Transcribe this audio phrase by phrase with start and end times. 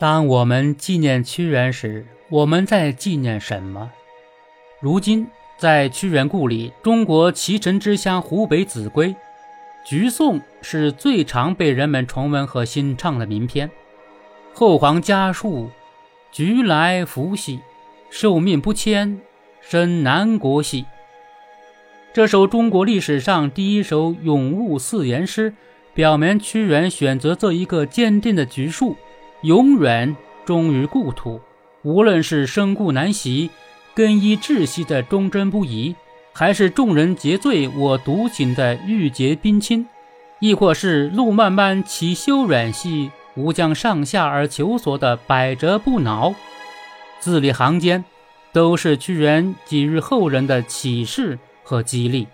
[0.00, 3.90] 当我们纪念屈原时，我们在纪念什么？
[4.78, 9.08] 如今，在屈原故里，中国奇臣之乡湖北秭归，
[9.84, 13.68] 《橘颂》是最常被人们重温和新唱的名篇。
[14.54, 15.68] 后皇家树，
[16.30, 17.58] 橘来福兮，
[18.08, 19.20] 受命不迁，
[19.60, 20.84] 生南国兮。
[22.12, 25.54] 这首中国历史上第一首咏物四言诗，
[25.92, 28.96] 表明屈原选择做一个坚定的橘树。
[29.42, 31.40] 永远忠于故土，
[31.82, 33.50] 无论是身故难袭、
[33.94, 35.94] 更衣窒息的忠贞不移，
[36.32, 39.86] 还是众人皆醉我独醒的郁结冰清，
[40.40, 46.34] 亦或是路漫漫其修远兮，吾将上下而求索的百折不挠，
[47.20, 48.04] 字里行间
[48.52, 52.26] 都是屈原给予后人的启示和激励。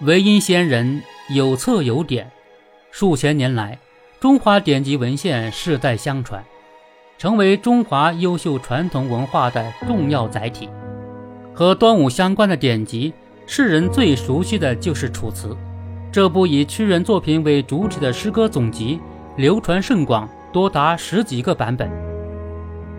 [0.00, 2.32] 唯因先人有册有典，
[2.90, 3.78] 数千年来。
[4.18, 6.42] 中华典籍文献世代相传，
[7.18, 10.70] 成为中华优秀传统文化的重要载体。
[11.52, 13.12] 和端午相关的典籍，
[13.46, 15.48] 世人最熟悉的就是《楚辞》。
[16.10, 18.98] 这部以屈原作品为主体的诗歌总集，
[19.36, 21.90] 流传甚广，多达十几个版本。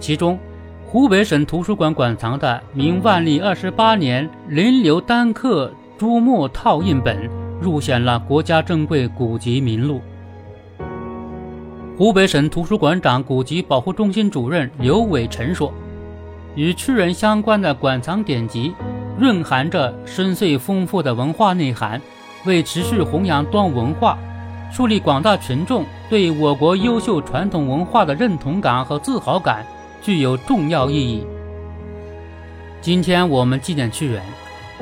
[0.00, 0.36] 其中，
[0.84, 10.00] 湖北省图书馆馆藏的明万历二十八年临流丹刻朱墨套印本，入选了国家珍贵古籍名录。
[11.96, 15.72] 湖北省图书馆长古籍保护中心主任刘伟臣说
[16.56, 18.74] ：“与屈原相关的馆藏典籍，
[19.20, 22.02] 蕴含着深邃丰富的文化内涵，
[22.46, 24.18] 为持续弘扬端午文化，
[24.72, 29.64] 树立广大群众对我国优秀传统文化的认同感和自豪感，
[30.02, 31.24] 具有重要意义。
[32.80, 34.20] 今天我们纪念屈原，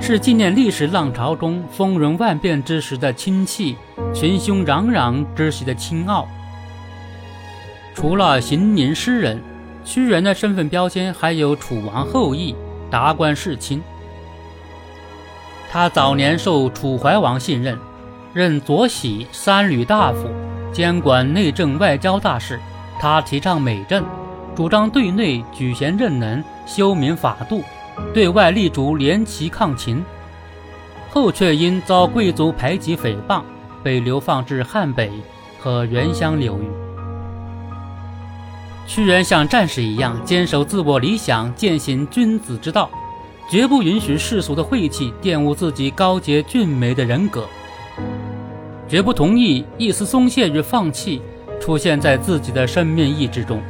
[0.00, 3.76] 是纪念历史浪潮中风云万变之时的清气，
[4.14, 6.26] 群雄攘攘之时的清傲。”
[7.94, 9.40] 除了行吟诗人，
[9.84, 12.54] 屈原的身份标签还有楚王后裔、
[12.90, 13.82] 达官世卿。
[15.70, 17.78] 他早年受楚怀王信任，
[18.32, 20.28] 任左喜三闾大夫，
[20.72, 22.58] 监管内政外交大事。
[22.98, 24.04] 他提倡美政，
[24.54, 27.62] 主张对内举贤任能、修明法度，
[28.14, 30.04] 对外立足联齐抗秦。
[31.10, 33.42] 后却因遭贵族排挤诽谤，
[33.82, 35.10] 被流放至汉北
[35.58, 36.66] 和原乡流域。
[38.86, 42.90] 屈原像战士一样坚守自我理想，践行君子之道，
[43.48, 47.46] 绝不允许世俗的晦气玷污自己高洁俊美的人格，
[48.88, 51.22] 绝不同意一丝松懈与放弃
[51.58, 53.62] 出现在自己的生命意志中。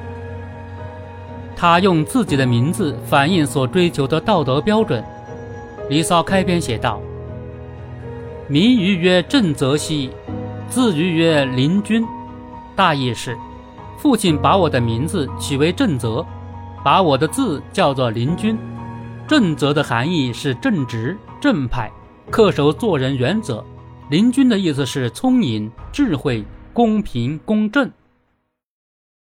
[1.54, 5.00] 他用自己的名字反映所追求的道德标准。
[5.88, 7.00] 《离骚》开篇写道
[8.48, 10.10] ：“名于曰正则兮，
[10.68, 12.04] 字于曰灵君。”
[12.74, 13.36] 大意是。
[14.02, 16.26] 父亲把我的名字取为正则，
[16.82, 18.58] 把我的字叫做林君。
[19.28, 21.88] 正则的含义是正直、正派、
[22.28, 23.64] 恪守做人原则。
[24.10, 27.88] 林君的意思是聪颖、智慧、公平、公正。